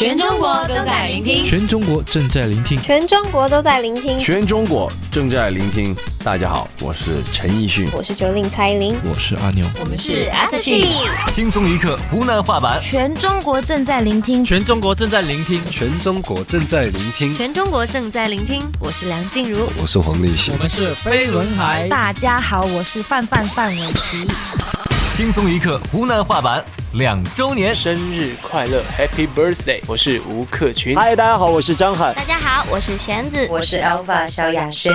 [0.00, 5.94] 全中国都在聆听，全中国正在聆听，全中国都在聆听，全中国正在聆听。
[6.24, 11.34] 大家好，我是陈奕迅，我是九令蔡依林，我是阿牛，我们是 S H。
[11.34, 18.62] 轻松一刻湖南话版，全中国正在聆听，全中国正在聆听，全中国正在聆听，全中国正在聆听。
[18.78, 21.86] 我是梁静茹，我是黄立行，我们是飞轮海。
[21.88, 24.26] 大家好，我是范范范玮琪。
[25.14, 26.64] 轻松一刻湖南话版
[26.94, 29.80] 两周年生日快乐，Happy Birthday！
[29.86, 30.96] 我是吴克群。
[30.96, 32.12] 嗨，大家好，我是张翰。
[32.16, 34.92] 大家好，我是弦子，我是 Alpha 萧亚轩。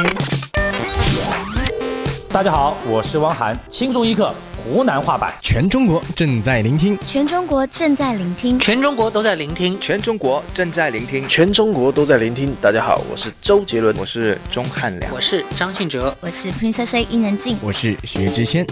[2.33, 3.57] 大家好，我是汪涵。
[3.69, 12.53] 轻松一刻湖南话版，全中国正在聆听，全中国正在聆听，全中国都在聆听，全中国正在聆听，全中国都在聆听。
[12.61, 18.67] 大家好，我是周杰伦，我是钟汉良，我是张信哲，我是 Princess A 伊能静，我是薛之谦。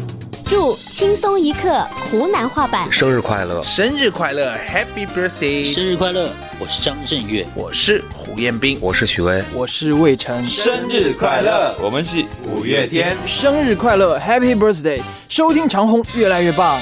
[0.56, 3.60] 祝轻松一刻湖南话版生日快乐！
[3.64, 5.66] 生日快乐，Happy Birthday！
[5.66, 6.30] 生日快乐！
[6.60, 10.48] 我是张震岳，我是胡彦斌，我是许巍，我是魏晨。
[10.48, 11.76] 生日快乐！
[11.82, 13.18] 我们是五月天。
[13.26, 15.02] 生日快乐，Happy Birthday！
[15.28, 16.80] 收听长虹越来越棒。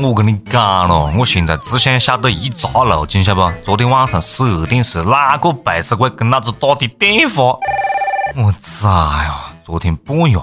[0.00, 3.48] 我跟你讲了，我现在只想晓得一茬路径，晓不？
[3.62, 7.56] 昨天晚上十二点是哪个背时鬼跟老子打的电话？
[8.34, 9.52] 我操呀！
[9.64, 10.36] 昨天半夜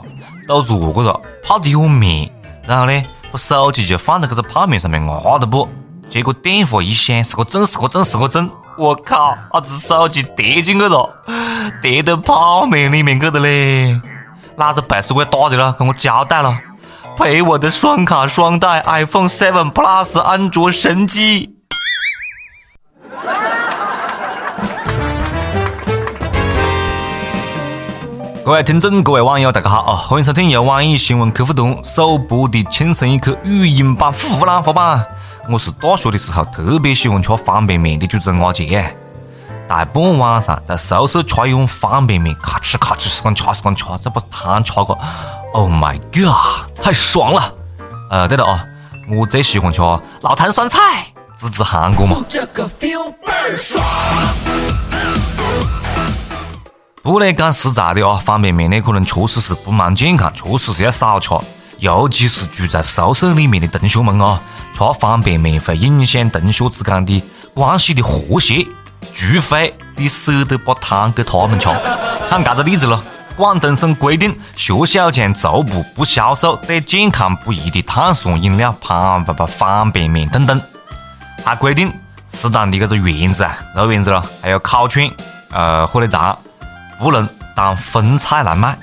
[0.48, 2.30] 都做过了泡的碗面，
[2.66, 5.68] 然后呢，把手机就放在这个泡面上面压的不？
[6.10, 8.50] 结果电话一响，是个震，是个震，是个震！
[8.78, 11.10] 我靠，把这手机跌进去了，
[11.82, 14.00] 跌到泡面里面去了嘞！
[14.56, 15.74] 哪个背时鬼打的了？
[15.74, 16.56] 跟我交代了。
[17.16, 21.53] 赔我的双卡双待 iPhone 7 Plus 安卓神机。
[28.46, 29.96] 各位听众，各位网友，大家好啊！
[29.96, 35.06] 欢迎收听由网易新闻客户端首播的《轻松一刻》语音版湖南话版。
[35.50, 38.94] 我是大学的时候特别喜欢吃方便面的主持人阿杰。
[39.66, 44.98] 大半晚上在宿舍吃一碗方便面，咔哧咔哧，时光吃，时光吃，再把汤吃个
[45.54, 47.54] ，Oh my god，太爽了！
[48.10, 48.66] 呃，对了啊，
[49.10, 49.80] 我最喜欢吃
[50.20, 51.08] 老坛酸菜，
[51.40, 52.18] 支持韩国嘛。
[57.04, 61.32] 不过呢，讲实在的啊，方便面呢可能确实是不蛮健康，确实是要少吃，
[61.80, 64.40] 尤其是住在宿舍里面的同学们啊，
[64.74, 67.22] 吃方便面会影响同学之间的
[67.54, 68.66] 关系的和谐。
[69.12, 71.68] 除非你舍得把汤给他们吃，
[72.30, 73.04] 看这个例子咯。
[73.36, 80.62] 广东省规定，学校将逐步不销售对健康不宜的碳酸饮料、胖不不方便面等等。
[81.44, 81.92] 还规定，
[82.32, 85.06] 适当的这个圆子啊、肉圆子咯，还有烤串、
[85.52, 86.38] 呃火腿肠，
[87.04, 88.80] 不能当荤菜来卖。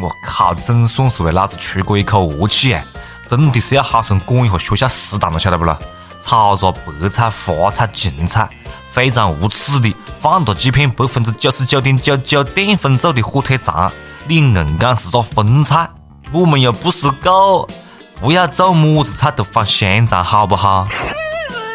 [0.00, 2.84] 我靠，总算是为老子出过一口恶气哎！
[3.26, 5.76] 真的是要好生管一下学校食堂了，晓得不咯？
[6.22, 8.48] 炒个白菜、花菜、芹菜。
[8.90, 13.92] 非常无耻的放了几片百分之九十九点九九淀粉做的火腿肠，
[14.26, 15.90] 你硬讲是个荤菜？
[16.32, 17.68] 我们又不是狗，
[18.20, 20.88] 不要做么子菜都放香肠好不好？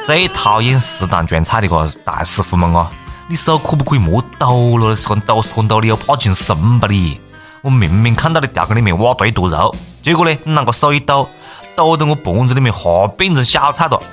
[0.05, 2.89] 最讨厌食堂装菜的个大师傅们啊！
[3.31, 4.93] 你手可不可以莫抖了？
[4.93, 7.17] 是抖是抖，你又怕进生吧你？
[7.61, 11.29] 我明明看到你吊缸里面挖堆坨肉，结果呢，你啷个手一抖，
[11.73, 14.03] 抖得我盘子里面哈变成小菜了。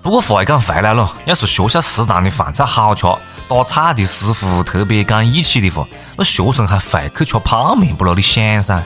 [0.00, 3.06] 不过话又讲回来了，要是学校食堂的饭菜好吃，
[3.46, 5.86] 打菜的师傅特别讲义气的话，
[6.16, 8.14] 那学生还会去吃泡面不咯？
[8.14, 8.82] 你想噻？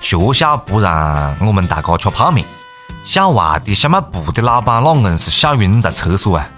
[0.00, 2.46] 学校不让我们大家吃泡面，
[3.04, 6.48] 校外的小卖部的老板那硬是笑晕在厕所啊！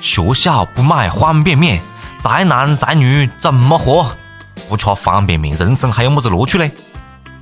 [0.00, 1.78] 学校不买方便面，
[2.22, 4.14] 宅男宅女怎么活？
[4.68, 6.70] 不吃方便面，人生还有么子乐趣嘞？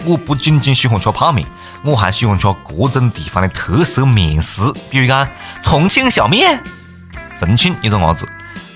[0.05, 1.47] 我不仅仅喜欢吃泡面。
[1.83, 5.27] 我还喜欢吃各种地方的特色面食，比如讲
[5.63, 6.63] 重庆小面。
[7.37, 8.29] 重庆一个伢子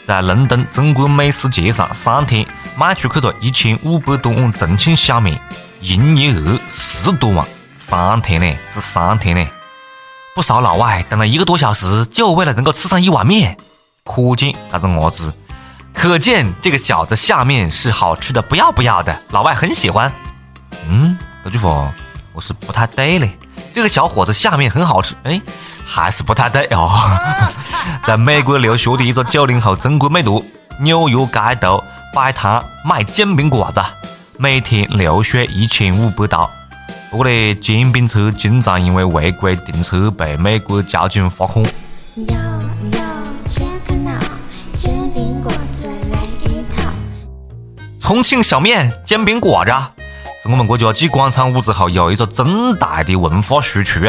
[0.04, 2.46] 在伦敦中国美食节上三天
[2.76, 5.40] 卖出去了一千五百多碗重庆小面，
[5.80, 7.46] 营业额十多万。
[7.74, 9.46] 三天呢，只三天呢，
[10.34, 13.56] 不少老外等了一个多小时，就为了能够吃上一碗面。
[14.04, 15.32] 可见这个伢子，
[15.94, 20.12] 可见这个小子下面是好吃的不要不要的，老外很喜欢。
[20.88, 21.92] 嗯，这句话。
[22.34, 23.36] 我是不太对嘞，
[23.74, 25.38] 这个小伙子下面很好吃，哎，
[25.84, 26.98] 还是不太对哦。
[28.06, 30.42] 在美国留学的一个九零后中国美图，
[30.80, 31.84] 纽约街头
[32.14, 33.82] 摆摊卖煎饼果子，
[34.38, 36.50] 每天流水一千五百刀。
[37.10, 41.62] 不过呢，煎饼车经常因为违规停车被美国交警罚款。
[48.12, 49.72] 重庆小面煎饼果子。
[50.42, 54.00] 是我们国家继广场舞之后又一个重大的文化输出，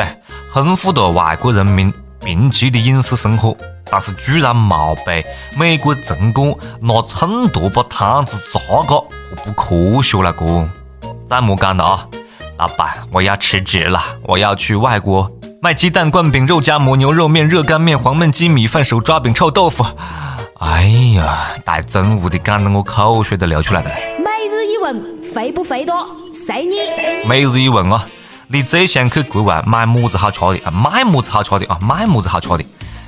[0.51, 1.89] 丰富了外国人民
[2.19, 3.55] 贫瘠的饮食生活。
[3.89, 9.01] 但是居然没被美国城管拿秤砣把摊子砸个，
[9.41, 10.67] 不科学了哥。
[11.29, 12.07] 再莫讲了啊，
[12.57, 19.85] 老板，我要辞职了，我要去外国卖鸡蛋灌饼、肉夹馍、牛肉面、热干面、黄焖鸡、米饭、手抓饼、臭豆腐。
[20.65, 20.83] 哎
[21.15, 23.89] 呀，大中午的讲得我口水都流出来了。
[24.17, 26.07] 每日一问，肥不肥多？
[26.33, 27.27] 随你。
[27.27, 28.07] 每日一问啊，
[28.47, 30.71] 你最想去国外买么子好吃的啊？
[30.71, 31.77] 买么子好吃的啊？
[31.81, 32.63] 买么子好吃的？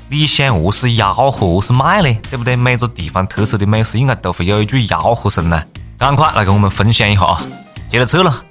[0.09, 2.13] 你想何是吆喝，何是卖呢？
[2.29, 2.57] 对不对？
[2.57, 5.63] 每个地方特色的美食应该都会有一句吆喝声呢。
[5.97, 7.41] 赶快来跟我们分享一下啊！
[7.89, 8.43] 接着扯了，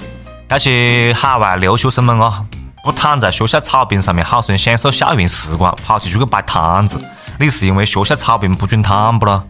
[0.48, 2.42] 那些海外留学生们啊，
[2.84, 7.02] 不躺在学校草坪上面好生享受校园时光，跑起出去摆摊子，
[7.40, 9.42] 你是因为学校草坪不准躺不咯？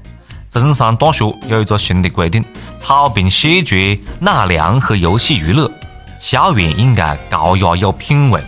[0.50, 2.44] 中山大学有一个新的规定：
[2.78, 5.68] 草坪谢绝纳凉和游戏娱乐，
[6.20, 8.40] 校园应该高雅有品味。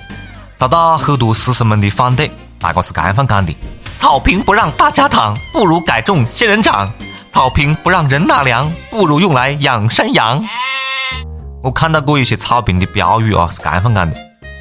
[0.55, 2.31] 遭到很多师生们的反对，
[2.61, 3.53] 大家是这样讲的：
[3.99, 6.89] 草坪不让大家躺，不如改种仙人掌；
[7.33, 10.45] 草坪不让人纳凉，不如用来养山羊。
[11.65, 14.17] 我看到过一些草坪的标语啊，是这样讲的：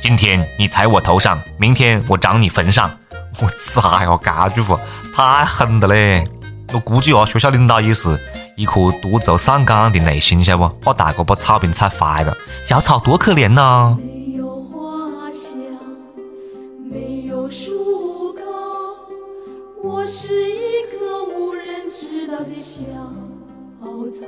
[0.07, 2.96] 今天你踩我头上，明天我长你坟上。
[3.42, 4.80] 我崽哟，这句话
[5.12, 6.30] 太狠了嘞！
[6.72, 8.22] 我估计哦，学校领导也是
[8.56, 10.75] 一颗多愁善感的内心，晓得不？
[10.80, 13.98] 怕大哥把草坪踩坏了，小草多可怜呐！
[13.98, 15.57] 没有花香，
[16.88, 18.44] 没有树高，
[19.84, 22.84] 我是一棵无人知道的小
[24.12, 24.28] 草。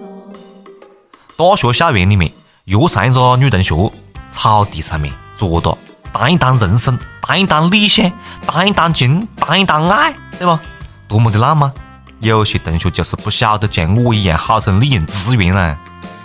[1.38, 2.31] 大学校园里面。
[2.65, 3.91] 又上一个女同学，
[4.30, 5.78] 草地上面坐着，
[6.12, 8.12] 谈一谈人生，谈一谈理想，
[8.45, 10.60] 谈一谈情，谈一谈爱，对吧？
[11.07, 11.72] 多么的浪漫！
[12.19, 15.78] 有些同学就是不晓得像我一样好生利用资源呢。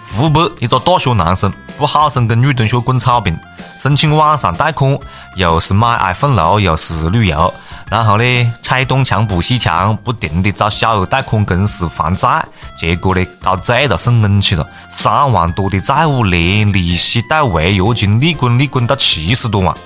[0.05, 3.39] 湖北一个大学男生不好生跟女同学滚草坪，
[3.79, 4.99] 申请网上贷款，
[5.37, 7.53] 又是买 iPhone 六，又是旅游。
[7.93, 12.43] 然后呢，拆东墙补西墙，不停的找小额贷款公司还债，
[12.75, 19.77] 结果呢，搞醉了，生闷气了，三万多的债务，连利息带违约金，利滚利滚到七十多万。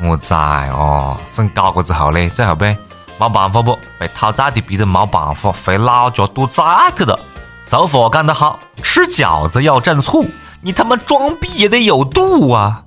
[0.00, 2.74] 我崽哦，生搞过之后呢，最后被
[3.18, 6.62] 没办法不，被讨债的逼得没办法，回老家躲债
[6.96, 7.20] 去了。
[7.66, 10.26] 俗话讲得好，吃饺子要蘸醋，
[10.62, 12.83] 你他妈装逼也得有度啊！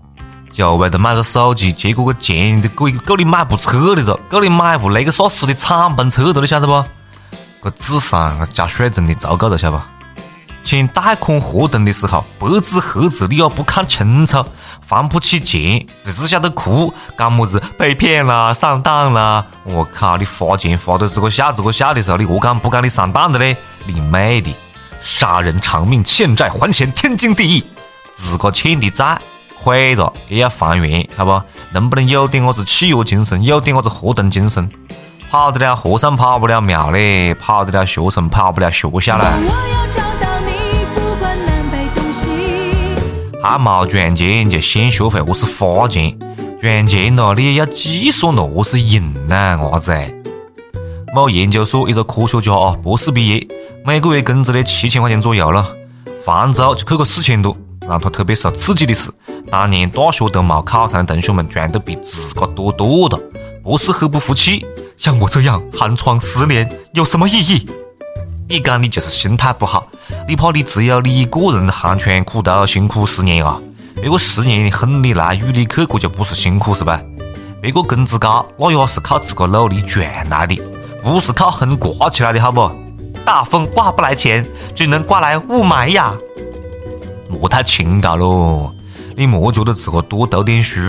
[0.58, 6.84] 就为了买个手机，结果个钱都够够你买部车的了，够你买部雷克萨斯的敞篷车的了，晓得不？
[7.62, 9.84] 个智商加税真的足够了，晓得不？
[10.64, 14.44] 签贷款合同的时候，白纸黑字你要不看清楚，
[14.84, 19.46] 还不起钱，只是晓得哭，讲么子被骗了、上当了。
[19.64, 23.56] 我靠，你花钱花的是个笑，是个笑的时候，你何敢不讲你上当的嘞？
[23.86, 24.56] 你妹的！
[25.04, 27.64] 杀人偿命，欠债还钱，天经地义。
[28.16, 29.22] 自个欠的债。
[29.60, 31.42] 毁了也要还原，好不？
[31.74, 34.70] 能不能有点么子契约精神，有点么子合同精神？
[35.30, 39.26] 跑得了和尚跑不了庙嘞，跑得了学生跑不了学校嘞。
[43.44, 46.18] 还没赚钱就先学会何是花钱，
[46.62, 49.58] 赚钱了你也要计算了何是用呢？
[49.60, 49.94] 伢子？
[51.14, 53.48] 某研究所一个科学家啊，博士毕业，
[53.84, 55.66] 每个月工资呢七千块钱左右了，
[56.24, 57.58] 房租就扣个四千多。
[57.88, 59.10] 让他特别受刺激的是。
[59.50, 63.20] 当年大学都没考上的同学们，赚得比自个多多了，
[63.64, 64.66] 不是很不服气。
[64.98, 67.70] 像我这样寒窗十年有什么意义？
[68.50, 69.88] 你讲你就是心态不好，
[70.28, 73.60] 你怕你只有你一个人寒窗苦读辛苦十年啊？
[73.96, 77.02] 别个十年恨你来与你去，这就不是辛苦是吧？
[77.62, 80.62] 别个工资高，那也是靠自个努力赚来的，
[81.04, 82.70] 不是靠风刮起来的，好不？
[83.26, 86.14] 大风刮不来钱，只能刮来雾霾呀！
[87.30, 88.74] 莫太清高喽。
[89.16, 90.80] 你莫觉得自个多读点书，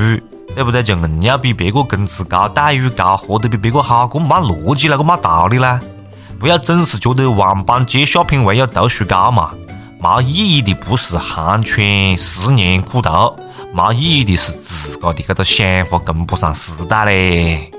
[0.55, 0.83] 对不对？
[0.83, 5.81] 就硬要比别个工资高、待遇高，活得比别个好，这没逻辑了，这没道理啦！
[6.39, 9.53] 不要总是觉得万般皆下品，唯有读书高嘛。
[10.01, 11.83] 没意义的不是寒窗
[12.17, 13.11] 十年苦读，
[13.73, 17.71] 没意义的是自个的这个想法跟不上时代嘞。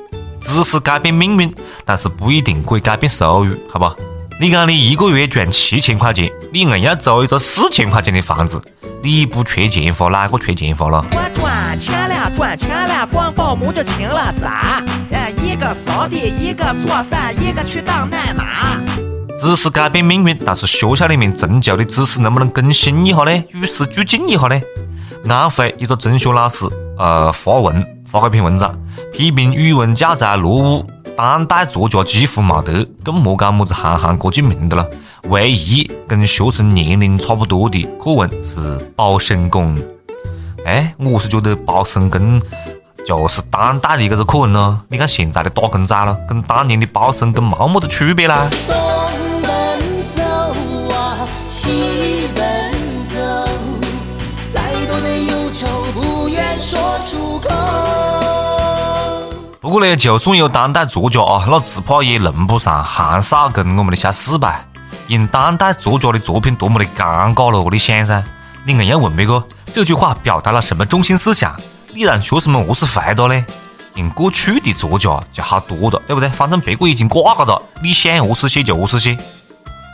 [0.41, 1.53] 知识改变命运，
[1.85, 4.08] 但是不一定可以改变收入，好不？
[4.41, 8.63] 你讲你一个月赚七千块钱，你硬要租一个四千块钱的房子。
[9.03, 11.05] 你不缺钱花，哪个缺钱花了？
[11.12, 14.81] 我赚钱了，赚钱了，光保姆就请了仨，
[15.12, 18.79] 哎，一个扫地，一个做饭，一个去当奶妈。
[19.41, 23.43] 知识改变命运，但是学校里面陈旧的知识能不能更新一下呢？
[23.51, 24.62] 与时俱进一下呢？
[25.27, 26.65] 安徽一个中学老师，
[26.98, 28.74] 呃，发文发了篇文章，
[29.12, 30.88] 批评语文教材落伍，
[31.19, 34.88] 当代作家几乎没得，更莫讲么子韩寒、郭敬明的了。
[35.23, 39.75] 唯一跟学生年龄差不多的课文是《包身工》。
[40.63, 42.39] 哎，我是觉得《包身工》
[43.05, 44.79] 就是当代的这个课文咯。
[44.88, 48.49] 你看现在的打工仔了，跟当年的包身工没么子区别啦？
[59.69, 64.65] 不过呢，就算有当代作家啊，那只怕也轮不上韩少跟我们的小四吧。
[65.09, 68.23] 用当代作家的作品多么的尴尬咯，你想噻？
[68.65, 71.55] 你硬要问别个这句话表达了什么中心思想？
[71.93, 73.45] 你让学生们何是回答呢？
[73.93, 76.27] 用过去的作家就好多了，对不对？
[76.29, 79.15] 反正别个已经挂个了，你想何是写就何是写。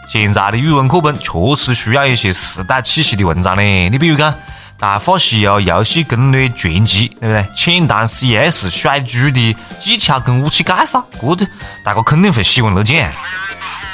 [0.07, 3.89] 现在的语文课本确实需要一些时代气息的文章呢。
[3.89, 4.31] 你比如讲
[4.77, 7.49] 《大话西游游戏攻略全集》，对不对？
[7.55, 11.51] 浅谈 CS 甩狙的技巧跟武器介绍，这个
[11.83, 13.11] 大家肯定会喜闻乐见。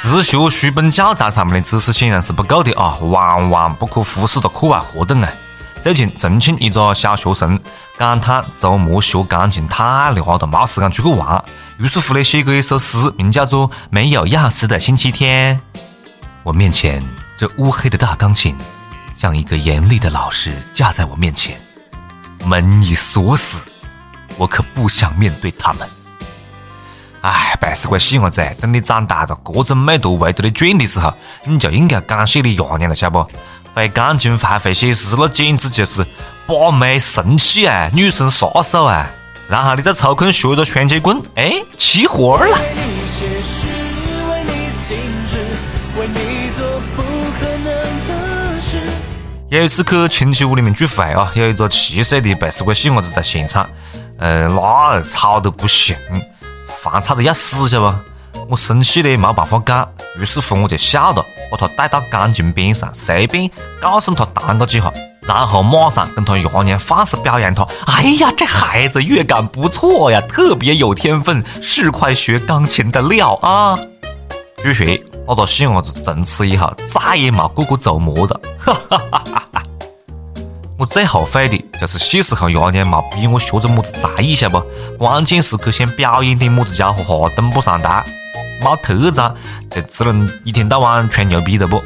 [0.02, 5.32] 只学书本教材上面的知识显然是不够的啊，万万不可忽视的课外活动啊！
[5.80, 7.58] 最近重庆一个小学生
[7.96, 11.44] 感叹周末学钢琴太累了，没时间出去玩，
[11.78, 15.60] 于是乎呢写过一首诗，名叫做《没有钥匙的星期天》。
[16.42, 17.00] 我面前
[17.36, 18.56] 这乌黑的大钢琴，
[19.22, 21.56] 像一个严厉的老师架在我面前，
[22.44, 23.70] 门已锁死，
[24.36, 25.88] 我可不想面对他们。
[27.20, 31.14] 哎，白是块细伢子，等你长大了，各种美图围着你转的时候，
[31.44, 33.24] 你就应该感谢你爷娘了，晓不？
[33.72, 36.04] 会钢琴还会写诗，那简直就是
[36.44, 39.08] 把妹神器啊，女神杀手啊！
[39.48, 42.58] 然后你再抽空学个双截棍，哎，起活了。
[49.52, 53.68] 有一次去亲戚屋里面聚会啊，有一个七岁的背死鬼细伢子在现场，
[54.16, 55.94] 呃，那吵得不行。
[56.66, 57.92] 烦吵得要死，晓得
[58.32, 58.46] 不？
[58.48, 59.86] 我生气的没办法讲，
[60.18, 64.90] 于是乎我就笑了，把他带到钢琴边上，随便告诉他弹个几下，
[65.20, 67.68] 然后马上跟他爷娘放肆表扬他。
[67.88, 73.78] 哎呀，这孩子乐感不错呀，特别有天分，是块学钢琴的料啊！
[74.62, 74.86] 据说
[75.26, 78.40] 那个细伢子从此以后再也没过过周末了。
[78.58, 79.62] 哈哈哈哈哈！
[80.78, 84.60] 我最后悔的就是小时候爷娘没逼我学着么子才艺，晓不？
[84.98, 88.04] 关键时刻想表演点么子家伙哈，登不上台，
[88.60, 89.34] 没特长，
[89.70, 91.80] 就只能一天到晚吹牛逼的不？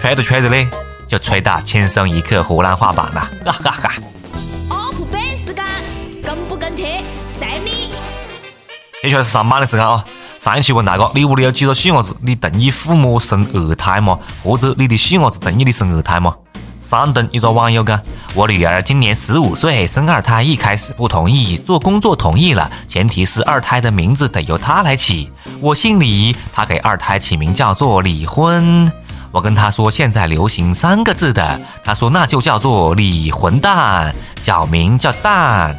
[0.00, 0.68] 吹着吹着嘞，
[1.08, 3.92] 就吹到轻松一刻湖南话版了，哈哈哈
[6.22, 7.02] 跟不跟贴，
[7.38, 7.90] 随你。
[9.02, 10.04] 接下来是上班的时间啊！
[10.42, 12.16] 上一期问大家，你屋里有几个细伢子？
[12.20, 14.18] 你同意父母生二胎吗？
[14.42, 16.34] 或者你的细伢子同意你生二胎吗？
[16.80, 18.02] 山东一个网友讲
[18.34, 25.30] ：“我女儿今年十五岁，生二胎一开始不同意，做工作同意了，前提是二胎的名字得由她来起。
[25.60, 28.90] 我姓李，她给二胎起名叫做李婚。
[29.30, 35.78] 我跟她说现在流行三个字的，她说那就叫做李混蛋，小名叫蛋。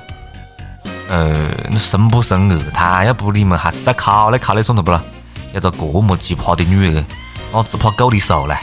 [1.10, 3.06] 呃，你生不生二胎？
[3.06, 5.02] 要不你们还是再考虑考虑算了不啦？
[5.54, 7.06] 有个这么奇葩的女儿，
[7.52, 8.58] 我只怕够你受了。”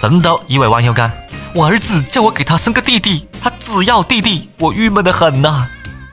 [0.00, 1.10] 成都一位网友讲。
[1.54, 5.66] 我儿子叫我给他生个弟弟，他只要弟弟，我郁闷的很呐。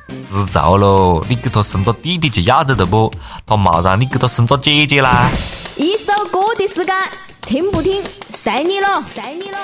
[0.07, 3.13] 知足喽，你给他生个弟弟就要得的不？
[3.45, 5.29] 他没让你给他生个姐姐啦。
[5.75, 6.95] 一首歌的时间，
[7.41, 9.57] 听不听随你了，随你了。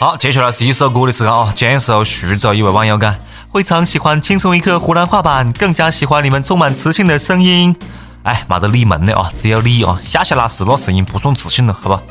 [0.00, 1.52] 好，接下来是一首歌的时间啊。
[1.54, 3.14] 江苏徐州一位网友讲，
[3.52, 7.74] 非常喜欢轻松一刻湖南话版，更加喜欢你们充满磁性的声音。
[8.22, 9.98] 哎，没得你们的啊，只有你啊。
[10.02, 12.02] 夏夏老师那声音不算磁性了，好吧？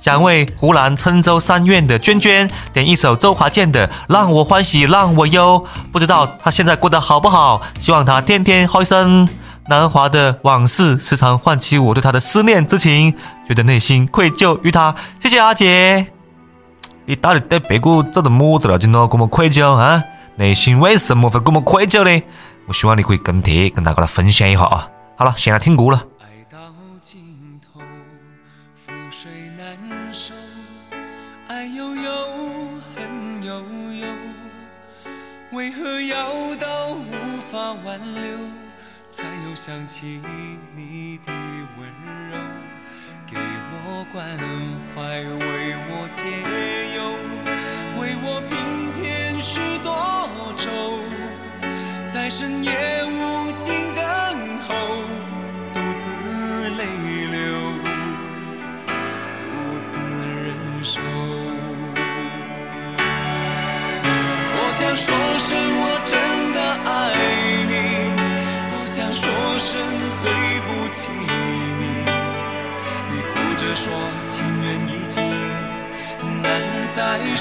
[0.00, 7.60] 想为湖南郴州三院的娟娟点一首周华健的《让我欢喜让我忧》，不知道她现在过得好不好？
[7.78, 9.28] 希望她天天开心。
[9.68, 13.14] 南华的往事时常唤起我对她的思念之情，
[13.46, 14.94] 觉得内心愧疚于她。
[15.20, 16.06] 谢谢阿姐，
[17.04, 18.78] 你到底对别个做的么子了？
[18.78, 20.02] 就那这么愧疚啊？
[20.38, 22.22] 内心为什么会这么愧疚呢？
[22.66, 24.88] 我希望你可以跟帖跟大家来分享一下啊。
[25.16, 26.06] 好了，先来听歌了。
[35.50, 38.38] 为何要到无法挽留，
[39.10, 40.22] 才又想起
[40.76, 41.88] 你的温
[42.30, 42.38] 柔？
[43.26, 43.36] 给
[43.84, 44.38] 我关
[44.94, 45.24] 怀，
[52.38, 54.04] 深夜无尽等
[54.68, 54.70] 候，
[55.74, 56.06] 独自
[56.78, 56.80] 泪
[57.32, 57.36] 流，
[59.40, 59.42] 独
[59.90, 59.98] 自
[60.44, 60.46] 忍
[60.84, 61.00] 受。
[64.52, 65.04] 多想说
[65.34, 66.14] 声我真
[66.54, 66.88] 的爱
[67.66, 67.74] 你，
[68.70, 69.26] 多想说
[69.58, 69.82] 声
[70.22, 70.26] 对
[70.62, 71.82] 不起你。
[73.10, 73.90] 你哭着说
[74.28, 75.18] 情缘已尽，
[76.40, 76.46] 难
[76.94, 77.36] 再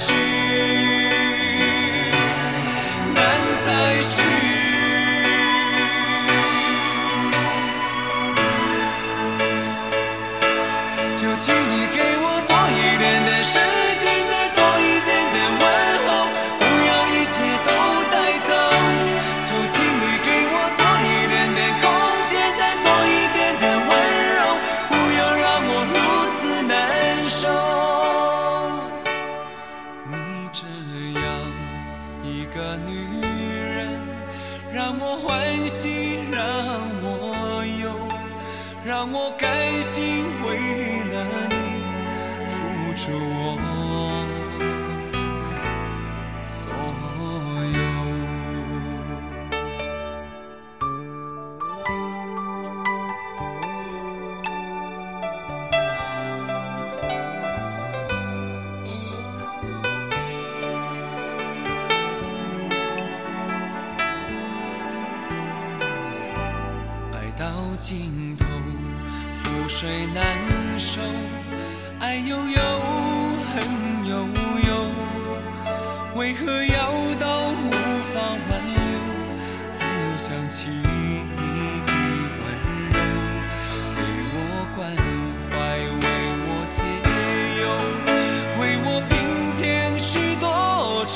[76.27, 77.72] 为何要到无
[78.13, 78.19] 法
[78.50, 78.75] 挽留，
[79.72, 81.93] 才又想起你的
[82.43, 82.43] 温
[82.91, 83.00] 柔，
[83.96, 84.01] 给
[84.34, 84.38] 我
[84.75, 84.77] 关
[85.50, 85.55] 怀，
[85.88, 86.05] 为
[86.43, 86.84] 我解
[87.63, 87.65] 忧，
[88.60, 89.15] 为我平
[89.55, 90.46] 添许多
[91.07, 91.15] 愁，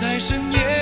[0.00, 0.77] 在深夜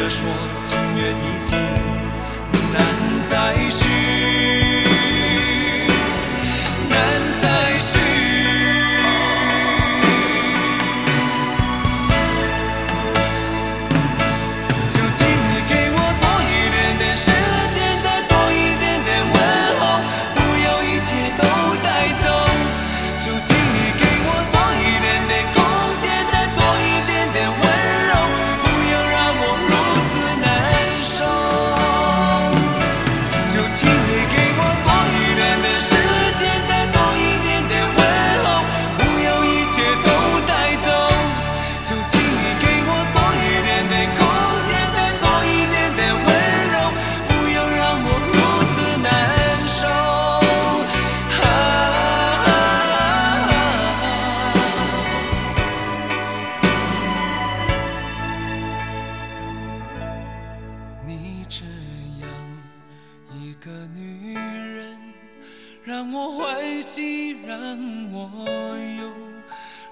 [0.00, 0.26] 着说
[0.64, 1.58] 情缘已尽，
[2.72, 2.80] 难
[3.28, 3.89] 再续，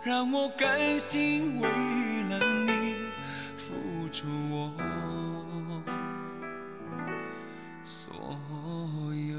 [0.03, 1.69] 让我甘心为
[2.31, 2.95] 了你
[3.57, 3.75] 付
[4.13, 4.71] 出我
[7.83, 8.13] 所
[9.29, 9.39] 有。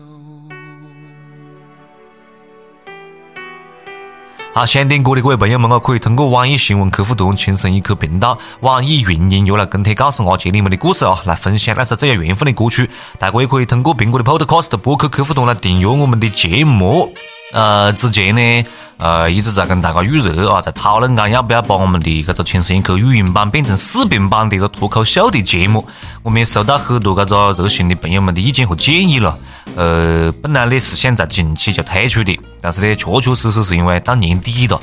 [4.53, 12.89] 好，想点歌的各位朋友们啊，可以通过网易新闻客户端“轻松一刻”频道、网易云音乐来跟帖告诉阿杰你们的故事啊，来分享那首最有缘分的歌曲。
[13.17, 17.13] 大家也可以通过苹果的 Podcast 播客客户端来订阅我们的节目。
[17.51, 25.87] 呃，之前呢，呃，一直在跟大家预热啊，在讨论讲要不要把我们的这个《轻松一刻》语音版变成视频版的一个脱口秀的节目。
[26.21, 29.37] 我们也收到很多这个热心的朋友们的意见和建议了。
[29.75, 34.79] 呃，本来呢是想在近期就推出的，但是呢，确确实实是因为到年底了，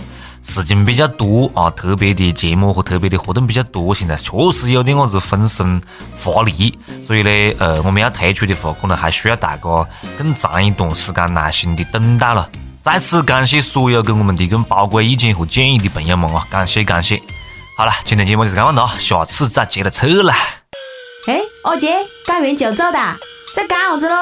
[0.49, 5.83] 事情比较多啊，特别的节目和特别的活动比较多，现在确实有点么子分身
[6.15, 12.49] 乏力，所以呢，呃，我们要推出的话，可能还需要大家更长一段时间耐心的等待了。
[12.81, 17.21] 在此感谢所有给我们提供宝贵意见和建议的朋友们啊，感谢感谢。
[17.77, 20.33] 好了，今天节目就是这样了，下次再接着扯了。
[21.27, 21.93] 哎，二姐，
[22.25, 22.99] 干完就走的，
[23.57, 24.15] 在干啥子喽？